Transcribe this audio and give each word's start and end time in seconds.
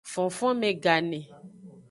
Fonfonme 0.11 0.71
gane. 0.83 1.21